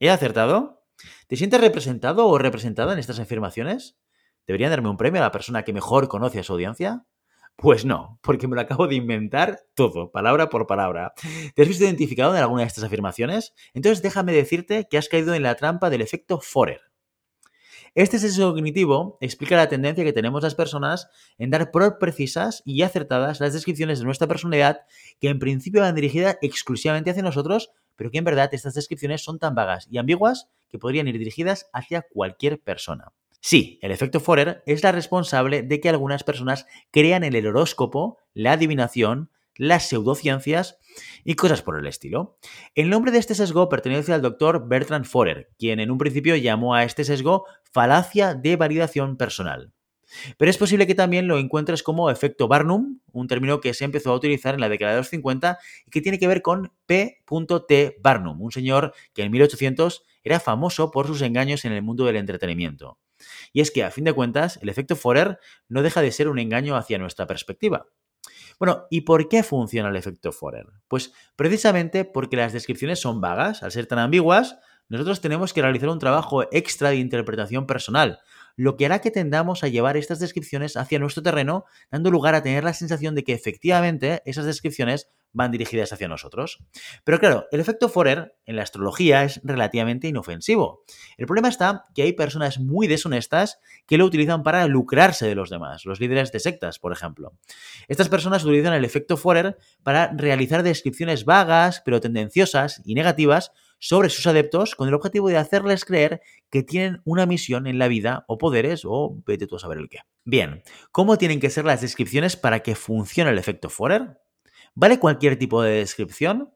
¿He 0.00 0.10
acertado? 0.10 0.84
¿Te 1.26 1.36
sientes 1.36 1.60
representado 1.60 2.26
o 2.26 2.38
representada 2.38 2.92
en 2.92 2.98
estas 2.98 3.18
afirmaciones? 3.18 3.96
¿Deberían 4.46 4.70
darme 4.70 4.90
un 4.90 4.96
premio 4.96 5.20
a 5.20 5.24
la 5.24 5.32
persona 5.32 5.62
que 5.62 5.72
mejor 5.72 6.08
conoce 6.08 6.40
a 6.40 6.42
su 6.42 6.52
audiencia? 6.54 7.04
Pues 7.56 7.84
no, 7.84 8.18
porque 8.22 8.48
me 8.48 8.56
lo 8.56 8.62
acabo 8.62 8.88
de 8.88 8.96
inventar 8.96 9.60
todo, 9.74 10.10
palabra 10.10 10.48
por 10.48 10.66
palabra. 10.66 11.12
¿Te 11.54 11.62
has 11.62 11.68
visto 11.68 11.84
identificado 11.84 12.34
en 12.34 12.42
alguna 12.42 12.62
de 12.62 12.68
estas 12.68 12.84
afirmaciones? 12.84 13.54
Entonces 13.74 14.02
déjame 14.02 14.32
decirte 14.32 14.88
que 14.90 14.98
has 14.98 15.08
caído 15.08 15.34
en 15.34 15.42
la 15.42 15.54
trampa 15.54 15.90
del 15.90 16.00
efecto 16.00 16.40
Forer. 16.40 16.91
Este 17.94 18.18
sesgo 18.18 18.54
cognitivo 18.54 19.18
explica 19.20 19.54
la 19.54 19.68
tendencia 19.68 20.02
que 20.02 20.14
tenemos 20.14 20.42
las 20.42 20.54
personas 20.54 21.10
en 21.36 21.50
dar 21.50 21.70
por 21.70 21.98
precisas 21.98 22.62
y 22.64 22.80
acertadas 22.80 23.38
las 23.38 23.52
descripciones 23.52 23.98
de 23.98 24.06
nuestra 24.06 24.26
personalidad 24.26 24.86
que 25.20 25.28
en 25.28 25.38
principio 25.38 25.82
van 25.82 25.94
dirigidas 25.94 26.38
exclusivamente 26.40 27.10
hacia 27.10 27.22
nosotros, 27.22 27.70
pero 27.96 28.10
que 28.10 28.16
en 28.16 28.24
verdad 28.24 28.48
estas 28.52 28.72
descripciones 28.72 29.22
son 29.22 29.38
tan 29.38 29.54
vagas 29.54 29.88
y 29.90 29.98
ambiguas 29.98 30.48
que 30.70 30.78
podrían 30.78 31.06
ir 31.06 31.18
dirigidas 31.18 31.68
hacia 31.74 32.00
cualquier 32.00 32.58
persona. 32.62 33.12
Sí, 33.40 33.78
el 33.82 33.90
efecto 33.90 34.20
Forer 34.20 34.62
es 34.64 34.82
la 34.82 34.92
responsable 34.92 35.62
de 35.62 35.78
que 35.78 35.90
algunas 35.90 36.24
personas 36.24 36.64
crean 36.92 37.24
en 37.24 37.34
el 37.34 37.46
horóscopo, 37.46 38.16
la 38.32 38.52
adivinación, 38.52 39.28
las 39.56 39.88
pseudociencias 39.88 40.78
y 41.24 41.34
cosas 41.34 41.62
por 41.62 41.78
el 41.78 41.86
estilo. 41.86 42.38
El 42.74 42.90
nombre 42.90 43.12
de 43.12 43.18
este 43.18 43.34
sesgo 43.34 43.68
pertenece 43.68 44.12
al 44.12 44.22
doctor 44.22 44.68
Bertrand 44.68 45.04
Forer, 45.04 45.50
quien 45.58 45.80
en 45.80 45.90
un 45.90 45.98
principio 45.98 46.36
llamó 46.36 46.74
a 46.74 46.84
este 46.84 47.04
sesgo 47.04 47.46
falacia 47.70 48.34
de 48.34 48.56
validación 48.56 49.16
personal. 49.16 49.72
Pero 50.36 50.50
es 50.50 50.58
posible 50.58 50.86
que 50.86 50.94
también 50.94 51.26
lo 51.26 51.38
encuentres 51.38 51.82
como 51.82 52.10
efecto 52.10 52.48
Barnum, 52.48 53.00
un 53.12 53.28
término 53.28 53.60
que 53.60 53.74
se 53.74 53.84
empezó 53.84 54.12
a 54.12 54.16
utilizar 54.16 54.54
en 54.54 54.60
la 54.60 54.68
década 54.68 54.92
de 54.92 54.98
los 54.98 55.08
50 55.08 55.58
y 55.86 55.90
que 55.90 56.00
tiene 56.00 56.18
que 56.18 56.28
ver 56.28 56.42
con 56.42 56.72
P.T. 56.86 57.96
Barnum, 58.02 58.40
un 58.40 58.52
señor 58.52 58.92
que 59.14 59.22
en 59.22 59.32
1800 59.32 60.02
era 60.22 60.40
famoso 60.40 60.90
por 60.90 61.06
sus 61.06 61.22
engaños 61.22 61.64
en 61.64 61.72
el 61.72 61.82
mundo 61.82 62.04
del 62.04 62.16
entretenimiento. 62.16 62.98
Y 63.52 63.60
es 63.60 63.70
que, 63.70 63.84
a 63.84 63.90
fin 63.90 64.04
de 64.04 64.12
cuentas, 64.12 64.58
el 64.62 64.68
efecto 64.68 64.96
Forer 64.96 65.38
no 65.68 65.82
deja 65.82 66.02
de 66.02 66.12
ser 66.12 66.28
un 66.28 66.38
engaño 66.38 66.76
hacia 66.76 66.98
nuestra 66.98 67.26
perspectiva. 67.26 67.86
Bueno, 68.58 68.86
¿y 68.90 69.02
por 69.02 69.28
qué 69.28 69.42
funciona 69.42 69.88
el 69.88 69.96
efecto 69.96 70.32
Forer? 70.32 70.66
Pues 70.88 71.12
precisamente 71.36 72.04
porque 72.04 72.36
las 72.36 72.52
descripciones 72.52 73.00
son 73.00 73.20
vagas, 73.20 73.62
al 73.62 73.72
ser 73.72 73.86
tan 73.86 73.98
ambiguas, 73.98 74.58
nosotros 74.88 75.20
tenemos 75.20 75.52
que 75.52 75.62
realizar 75.62 75.88
un 75.88 75.98
trabajo 75.98 76.44
extra 76.52 76.90
de 76.90 76.96
interpretación 76.96 77.66
personal, 77.66 78.20
lo 78.56 78.76
que 78.76 78.86
hará 78.86 79.00
que 79.00 79.10
tendamos 79.10 79.64
a 79.64 79.68
llevar 79.68 79.96
estas 79.96 80.18
descripciones 80.18 80.76
hacia 80.76 80.98
nuestro 80.98 81.22
terreno, 81.22 81.64
dando 81.90 82.10
lugar 82.10 82.34
a 82.34 82.42
tener 82.42 82.64
la 82.64 82.74
sensación 82.74 83.14
de 83.14 83.24
que 83.24 83.32
efectivamente 83.32 84.22
esas 84.24 84.44
descripciones 84.44 85.08
van 85.32 85.50
dirigidas 85.50 85.92
hacia 85.92 86.08
nosotros. 86.08 86.58
Pero 87.04 87.18
claro, 87.18 87.46
el 87.50 87.60
efecto 87.60 87.88
Forer 87.88 88.36
en 88.44 88.56
la 88.56 88.62
astrología 88.62 89.24
es 89.24 89.40
relativamente 89.42 90.08
inofensivo. 90.08 90.84
El 91.16 91.26
problema 91.26 91.48
está 91.48 91.86
que 91.94 92.02
hay 92.02 92.12
personas 92.12 92.58
muy 92.58 92.86
deshonestas 92.86 93.58
que 93.86 93.98
lo 93.98 94.04
utilizan 94.04 94.42
para 94.42 94.66
lucrarse 94.66 95.26
de 95.26 95.34
los 95.34 95.50
demás, 95.50 95.84
los 95.84 96.00
líderes 96.00 96.32
de 96.32 96.40
sectas, 96.40 96.78
por 96.78 96.92
ejemplo. 96.92 97.32
Estas 97.88 98.08
personas 98.08 98.44
utilizan 98.44 98.74
el 98.74 98.84
efecto 98.84 99.16
Forer 99.16 99.56
para 99.82 100.12
realizar 100.12 100.62
descripciones 100.62 101.24
vagas, 101.24 101.82
pero 101.84 102.00
tendenciosas 102.00 102.82
y 102.84 102.94
negativas 102.94 103.52
sobre 103.82 104.10
sus 104.10 104.28
adeptos 104.28 104.76
con 104.76 104.86
el 104.86 104.94
objetivo 104.94 105.28
de 105.28 105.36
hacerles 105.36 105.84
creer 105.84 106.22
que 106.50 106.62
tienen 106.62 107.02
una 107.04 107.26
misión 107.26 107.66
en 107.66 107.80
la 107.80 107.88
vida 107.88 108.24
o 108.28 108.38
poderes 108.38 108.82
o 108.84 109.20
vete 109.26 109.48
tú 109.48 109.56
a 109.56 109.58
saber 109.58 109.78
el 109.78 109.88
qué. 109.88 109.98
Bien, 110.24 110.62
¿cómo 110.92 111.18
tienen 111.18 111.40
que 111.40 111.50
ser 111.50 111.64
las 111.64 111.80
descripciones 111.80 112.36
para 112.36 112.60
que 112.60 112.76
funcione 112.76 113.32
el 113.32 113.38
efecto 113.38 113.68
Forer? 113.68 114.20
¿Vale 114.76 115.00
cualquier 115.00 115.36
tipo 115.36 115.62
de 115.62 115.72
descripción? 115.72 116.54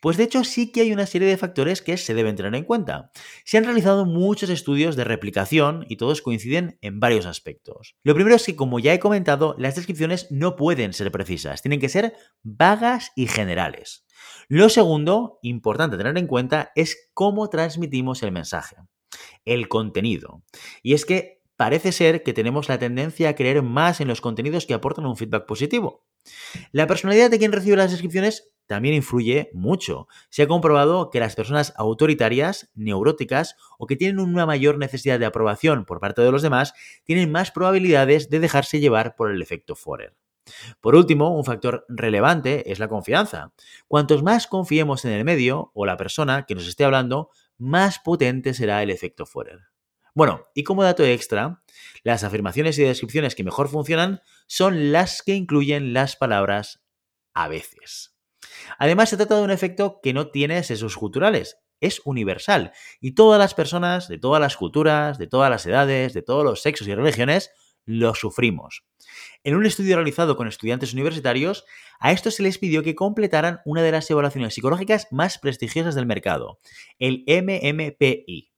Pues 0.00 0.16
de 0.16 0.24
hecho 0.24 0.44
sí 0.44 0.72
que 0.72 0.80
hay 0.80 0.92
una 0.92 1.06
serie 1.06 1.28
de 1.28 1.36
factores 1.36 1.82
que 1.82 1.98
se 1.98 2.14
deben 2.14 2.36
tener 2.36 2.54
en 2.54 2.64
cuenta. 2.64 3.10
Se 3.44 3.58
han 3.58 3.64
realizado 3.64 4.06
muchos 4.06 4.48
estudios 4.48 4.96
de 4.96 5.04
replicación 5.04 5.84
y 5.88 5.96
todos 5.96 6.22
coinciden 6.22 6.78
en 6.80 7.00
varios 7.00 7.26
aspectos. 7.26 7.96
Lo 8.02 8.14
primero 8.14 8.36
es 8.36 8.44
que, 8.44 8.56
como 8.56 8.78
ya 8.78 8.94
he 8.94 8.98
comentado, 8.98 9.56
las 9.58 9.76
descripciones 9.76 10.28
no 10.30 10.56
pueden 10.56 10.94
ser 10.94 11.12
precisas, 11.12 11.60
tienen 11.60 11.80
que 11.80 11.90
ser 11.90 12.14
vagas 12.42 13.12
y 13.14 13.26
generales. 13.26 14.06
Lo 14.54 14.68
segundo, 14.68 15.38
importante 15.40 15.96
tener 15.96 16.18
en 16.18 16.26
cuenta, 16.26 16.72
es 16.74 17.08
cómo 17.14 17.48
transmitimos 17.48 18.22
el 18.22 18.32
mensaje, 18.32 18.76
el 19.46 19.66
contenido. 19.66 20.42
Y 20.82 20.92
es 20.92 21.06
que 21.06 21.40
parece 21.56 21.90
ser 21.90 22.22
que 22.22 22.34
tenemos 22.34 22.68
la 22.68 22.78
tendencia 22.78 23.30
a 23.30 23.34
creer 23.34 23.62
más 23.62 24.02
en 24.02 24.08
los 24.08 24.20
contenidos 24.20 24.66
que 24.66 24.74
aportan 24.74 25.06
un 25.06 25.16
feedback 25.16 25.46
positivo. 25.46 26.04
La 26.70 26.86
personalidad 26.86 27.30
de 27.30 27.38
quien 27.38 27.50
recibe 27.50 27.78
las 27.78 27.92
descripciones 27.92 28.52
también 28.66 28.94
influye 28.94 29.48
mucho. 29.54 30.06
Se 30.28 30.42
ha 30.42 30.48
comprobado 30.48 31.08
que 31.08 31.18
las 31.18 31.34
personas 31.34 31.72
autoritarias, 31.78 32.70
neuróticas 32.74 33.56
o 33.78 33.86
que 33.86 33.96
tienen 33.96 34.20
una 34.20 34.44
mayor 34.44 34.76
necesidad 34.76 35.18
de 35.18 35.24
aprobación 35.24 35.86
por 35.86 35.98
parte 35.98 36.20
de 36.20 36.30
los 36.30 36.42
demás 36.42 36.74
tienen 37.04 37.32
más 37.32 37.52
probabilidades 37.52 38.28
de 38.28 38.38
dejarse 38.38 38.80
llevar 38.80 39.16
por 39.16 39.30
el 39.30 39.40
efecto 39.40 39.76
Forer. 39.76 40.14
Por 40.80 40.94
último, 40.94 41.36
un 41.36 41.44
factor 41.44 41.84
relevante 41.88 42.70
es 42.70 42.78
la 42.78 42.88
confianza. 42.88 43.52
Cuantos 43.88 44.22
más 44.22 44.46
confiemos 44.46 45.04
en 45.04 45.12
el 45.12 45.24
medio 45.24 45.70
o 45.74 45.86
la 45.86 45.96
persona 45.96 46.44
que 46.46 46.54
nos 46.54 46.66
esté 46.66 46.84
hablando, 46.84 47.30
más 47.58 47.98
potente 47.98 48.54
será 48.54 48.82
el 48.82 48.90
efecto 48.90 49.26
Forer. 49.26 49.60
Bueno, 50.14 50.46
y 50.54 50.62
como 50.62 50.82
dato 50.82 51.04
extra, 51.04 51.62
las 52.02 52.22
afirmaciones 52.22 52.78
y 52.78 52.82
descripciones 52.82 53.34
que 53.34 53.44
mejor 53.44 53.68
funcionan 53.68 54.20
son 54.46 54.92
las 54.92 55.22
que 55.22 55.34
incluyen 55.34 55.94
las 55.94 56.16
palabras 56.16 56.84
a 57.32 57.48
veces. 57.48 58.14
Además, 58.78 59.08
se 59.08 59.16
trata 59.16 59.36
de 59.36 59.42
un 59.42 59.50
efecto 59.50 60.00
que 60.02 60.12
no 60.12 60.30
tiene 60.30 60.62
sesos 60.64 60.96
culturales, 60.96 61.58
es 61.80 62.00
universal 62.04 62.72
y 63.00 63.14
todas 63.14 63.38
las 63.38 63.54
personas 63.54 64.08
de 64.08 64.18
todas 64.18 64.40
las 64.40 64.56
culturas, 64.56 65.18
de 65.18 65.26
todas 65.26 65.50
las 65.50 65.66
edades, 65.66 66.14
de 66.14 66.22
todos 66.22 66.44
los 66.44 66.62
sexos 66.62 66.86
y 66.88 66.94
religiones 66.94 67.50
lo 67.84 68.14
sufrimos. 68.14 68.84
En 69.44 69.56
un 69.56 69.66
estudio 69.66 69.96
realizado 69.96 70.36
con 70.36 70.48
estudiantes 70.48 70.92
universitarios, 70.92 71.64
a 71.98 72.12
estos 72.12 72.36
se 72.36 72.42
les 72.42 72.58
pidió 72.58 72.82
que 72.82 72.94
completaran 72.94 73.60
una 73.64 73.82
de 73.82 73.92
las 73.92 74.10
evaluaciones 74.10 74.54
psicológicas 74.54 75.08
más 75.10 75.38
prestigiosas 75.38 75.94
del 75.94 76.06
mercado, 76.06 76.60
el 76.98 77.24
MMPI. 77.26 78.52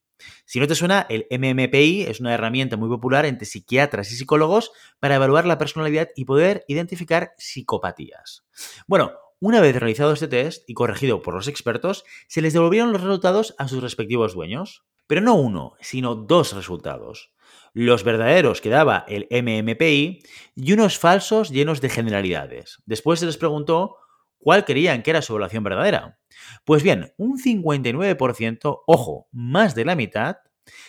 Si 0.45 0.59
no 0.59 0.67
te 0.67 0.75
suena, 0.75 1.05
el 1.09 1.27
MMPI 1.29 2.03
es 2.03 2.19
una 2.19 2.33
herramienta 2.33 2.77
muy 2.77 2.89
popular 2.89 3.25
entre 3.25 3.45
psiquiatras 3.45 4.11
y 4.11 4.15
psicólogos 4.15 4.71
para 4.99 5.15
evaluar 5.15 5.45
la 5.45 5.57
personalidad 5.57 6.09
y 6.15 6.25
poder 6.25 6.63
identificar 6.67 7.33
psicopatías. 7.37 8.45
Bueno, 8.87 9.13
una 9.39 9.59
vez 9.59 9.75
realizado 9.75 10.13
este 10.13 10.27
test 10.27 10.67
y 10.69 10.73
corregido 10.73 11.21
por 11.21 11.33
los 11.33 11.47
expertos, 11.47 12.05
se 12.27 12.41
les 12.41 12.53
devolvieron 12.53 12.93
los 12.93 13.01
resultados 13.01 13.53
a 13.57 13.67
sus 13.67 13.83
respectivos 13.83 14.33
dueños. 14.33 14.85
Pero 15.07 15.21
no 15.21 15.35
uno, 15.35 15.73
sino 15.81 16.15
dos 16.15 16.53
resultados 16.53 17.34
los 17.75 18.05
verdaderos 18.05 18.61
que 18.61 18.69
daba 18.69 19.03
el 19.09 19.27
MMPI 19.29 20.23
y 20.55 20.71
unos 20.71 20.97
falsos 20.97 21.49
llenos 21.49 21.81
de 21.81 21.89
generalidades. 21.89 22.81
Después 22.85 23.19
se 23.19 23.25
les 23.25 23.35
preguntó 23.35 23.97
cuál 24.37 24.63
creían 24.63 25.03
que 25.03 25.11
era 25.11 25.21
su 25.21 25.33
evaluación 25.33 25.65
verdadera. 25.65 26.17
Pues 26.63 26.83
bien, 26.83 27.13
un 27.17 27.37
59%, 27.37 28.83
ojo, 28.87 29.27
más 29.33 29.75
de 29.75 29.83
la 29.83 29.95
mitad, 29.95 30.37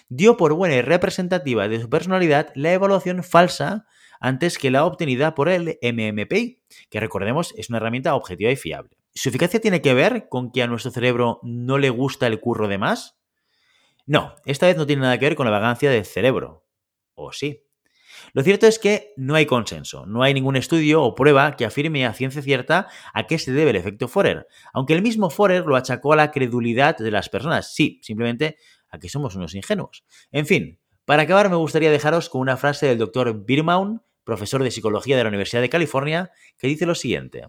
dio 0.08 0.36
por 0.36 0.54
buena 0.54 0.76
y 0.76 0.82
representativa 0.82 1.66
de 1.66 1.80
su 1.80 1.90
personalidad 1.90 2.52
la 2.54 2.72
evaluación 2.72 3.24
falsa 3.24 3.86
antes 4.20 4.56
que 4.56 4.70
la 4.70 4.84
obtenida 4.84 5.34
por 5.34 5.48
el 5.48 5.80
MMPI, 5.82 6.62
que 6.88 7.00
recordemos 7.00 7.52
es 7.56 7.68
una 7.68 7.78
herramienta 7.78 8.14
objetiva 8.14 8.52
y 8.52 8.56
fiable. 8.56 8.96
¿Su 9.12 9.30
eficacia 9.30 9.60
tiene 9.60 9.82
que 9.82 9.92
ver 9.92 10.28
con 10.28 10.52
que 10.52 10.62
a 10.62 10.68
nuestro 10.68 10.92
cerebro 10.92 11.40
no 11.42 11.78
le 11.78 11.90
gusta 11.90 12.28
el 12.28 12.38
curro 12.38 12.68
de 12.68 12.78
más? 12.78 13.18
No, 14.06 14.36
esta 14.44 14.66
vez 14.66 14.76
no 14.76 14.86
tiene 14.86 15.02
nada 15.02 15.18
que 15.18 15.26
ver 15.26 15.34
con 15.34 15.46
la 15.46 15.50
vagancia 15.50 15.90
del 15.90 16.04
cerebro 16.04 16.65
o 17.16 17.32
sí. 17.32 17.62
Lo 18.32 18.42
cierto 18.42 18.66
es 18.66 18.78
que 18.78 19.12
no 19.16 19.34
hay 19.34 19.46
consenso, 19.46 20.06
no 20.06 20.22
hay 20.22 20.32
ningún 20.32 20.56
estudio 20.56 21.02
o 21.02 21.14
prueba 21.14 21.56
que 21.56 21.64
afirme 21.64 22.06
a 22.06 22.14
ciencia 22.14 22.40
cierta 22.40 22.88
a 23.12 23.26
qué 23.26 23.38
se 23.38 23.52
debe 23.52 23.70
el 23.70 23.76
efecto 23.76 24.08
Forer, 24.08 24.46
aunque 24.72 24.94
el 24.94 25.02
mismo 25.02 25.28
Forer 25.28 25.66
lo 25.66 25.76
achacó 25.76 26.12
a 26.12 26.16
la 26.16 26.30
credulidad 26.30 26.96
de 26.96 27.10
las 27.10 27.28
personas, 27.28 27.74
sí, 27.74 27.98
simplemente 28.02 28.56
a 28.88 28.98
que 28.98 29.08
somos 29.08 29.34
unos 29.34 29.54
ingenuos. 29.54 30.04
En 30.30 30.46
fin, 30.46 30.78
para 31.04 31.22
acabar 31.22 31.50
me 31.50 31.56
gustaría 31.56 31.90
dejaros 31.90 32.28
con 32.28 32.40
una 32.40 32.56
frase 32.56 32.86
del 32.86 32.98
doctor 32.98 33.44
Birmaun, 33.44 34.02
profesor 34.24 34.62
de 34.62 34.70
psicología 34.70 35.16
de 35.16 35.24
la 35.24 35.28
Universidad 35.28 35.62
de 35.62 35.68
California, 35.68 36.30
que 36.58 36.68
dice 36.68 36.86
lo 36.86 36.94
siguiente. 36.94 37.46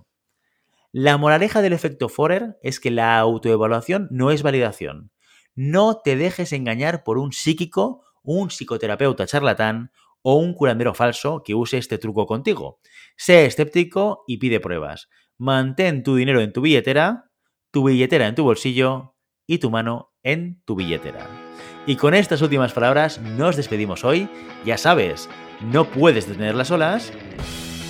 La 0.91 1.17
moraleja 1.17 1.62
del 1.62 1.74
efecto 1.74 2.09
Forer 2.09 2.57
es 2.62 2.79
que 2.79 2.91
la 2.91 3.17
autoevaluación 3.19 4.07
no 4.12 4.31
es 4.31 4.41
validación. 4.41 5.12
No 5.55 6.01
te 6.03 6.15
dejes 6.15 6.53
engañar 6.53 7.03
por 7.03 7.17
un 7.17 7.33
psíquico 7.33 8.03
un 8.27 8.50
psicoterapeuta 8.50 9.25
charlatán 9.25 9.91
o 10.22 10.36
un 10.36 10.53
curandero 10.53 10.93
falso 10.93 11.41
que 11.43 11.55
use 11.55 11.77
este 11.77 11.98
truco 11.98 12.25
contigo. 12.27 12.79
Sé 13.15 13.46
escéptico 13.46 14.25
y 14.27 14.38
pide 14.38 14.60
pruebas. 14.60 15.07
Mantén 15.38 16.03
tu 16.03 16.15
dinero 16.15 16.41
en 16.41 16.51
tu 16.51 16.62
billetera, 16.62 17.31
tu 17.72 17.86
billetera 17.86 18.27
en 18.27 18.36
tu 18.36 18.43
bolsillo 18.43 19.15
y 19.48 19.60
tu 19.60 19.72
mano 19.72 20.13
en 20.24 20.62
tu 20.65 20.75
billetera. 20.75 21.25
Y 21.86 21.96
con 21.96 22.13
estas 22.13 22.41
últimas 22.41 22.74
palabras 22.74 23.19
nos 23.22 23.55
despedimos 23.55 24.03
hoy. 24.03 24.27
Ya 24.65 24.77
sabes, 24.77 25.29
no 25.62 25.86
puedes 25.86 26.27
detener 26.27 26.55
las 26.55 26.72
olas, 26.72 27.13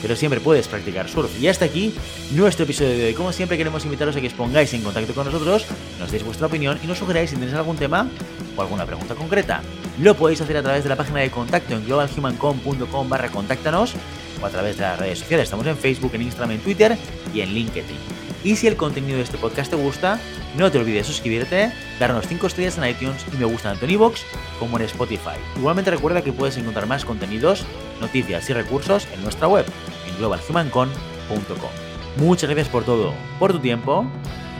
pero 0.03 0.15
siempre 0.15 0.39
puedes 0.39 0.67
practicar 0.67 1.09
surf. 1.09 1.41
Y 1.41 1.47
hasta 1.47 1.65
aquí 1.65 1.95
nuestro 2.35 2.65
episodio 2.65 2.95
de 2.95 3.05
hoy. 3.07 3.13
Como 3.15 3.31
siempre 3.31 3.57
queremos 3.57 3.83
invitaros 3.85 4.15
a 4.15 4.21
que 4.21 4.27
os 4.27 4.33
pongáis 4.33 4.71
en 4.75 4.83
contacto 4.83 5.15
con 5.15 5.25
nosotros, 5.25 5.65
nos 5.97 6.11
deis 6.11 6.23
vuestra 6.23 6.45
opinión 6.45 6.77
y 6.83 6.85
nos 6.85 6.99
sugeráis 6.99 7.31
si 7.31 7.37
tenéis 7.37 7.55
algún 7.55 7.77
tema 7.77 8.07
o 8.55 8.61
alguna 8.61 8.85
pregunta 8.85 9.15
concreta. 9.15 9.63
Lo 9.99 10.15
podéis 10.15 10.41
hacer 10.41 10.57
a 10.57 10.61
través 10.61 10.83
de 10.83 10.89
la 10.89 10.95
página 10.95 11.21
de 11.21 11.31
contacto 11.31 11.73
en 11.73 11.85
globalhumancom.com 11.85 13.09
barra 13.09 13.29
contáctanos 13.29 13.95
o 14.41 14.45
a 14.45 14.49
través 14.49 14.77
de 14.77 14.83
las 14.83 14.99
redes 14.99 15.19
sociales. 15.19 15.45
Estamos 15.45 15.65
en 15.65 15.75
Facebook, 15.75 16.11
en 16.13 16.21
Instagram, 16.21 16.51
en 16.51 16.59
Twitter 16.59 16.97
y 17.33 17.41
en 17.41 17.49
LinkedIn. 17.49 17.97
Y 18.43 18.55
si 18.55 18.67
el 18.67 18.77
contenido 18.77 19.17
de 19.17 19.23
este 19.23 19.39
podcast 19.39 19.71
te 19.71 19.75
gusta, 19.75 20.19
no 20.55 20.71
te 20.71 20.77
olvides 20.77 21.07
de 21.07 21.13
suscribirte, 21.13 21.71
darnos 21.99 22.27
5 22.27 22.45
estrellas 22.45 22.77
en 22.77 22.85
iTunes 22.85 23.25
y 23.33 23.37
me 23.37 23.45
gusta 23.45 23.71
tanto 23.71 23.85
en 23.85 23.91
iVoox 23.91 24.21
como 24.59 24.77
en 24.77 24.85
Spotify. 24.85 25.37
Igualmente 25.55 25.89
recuerda 25.89 26.21
que 26.21 26.31
puedes 26.31 26.57
encontrar 26.57 26.85
más 26.85 27.03
contenidos, 27.03 27.65
noticias 27.99 28.47
y 28.51 28.53
recursos 28.53 29.07
en 29.13 29.23
nuestra 29.23 29.47
web, 29.47 29.65
en 30.07 30.17
globalhumancon.com. 30.17 31.71
Muchas 32.17 32.49
gracias 32.49 32.69
por 32.69 32.83
todo, 32.83 33.13
por 33.39 33.51
tu 33.51 33.59
tiempo, 33.59 34.05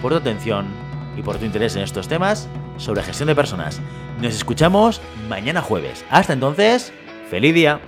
por 0.02 0.12
tu 0.12 0.18
atención 0.18 0.87
y 1.18 1.22
por 1.24 1.38
tu 1.38 1.46
interés 1.46 1.76
en 1.76 1.82
estos 1.82 2.08
temas 2.08 2.48
sobre 2.78 3.04
gestión 3.04 3.28
de 3.28 3.36
personas. 3.36 3.82
Nos 4.22 4.36
escuchamos 4.36 5.02
mañana 5.28 5.62
jueves. 5.62 6.06
Hasta 6.10 6.34
entonces, 6.34 6.94
feliz 7.30 7.54
día. 7.54 7.80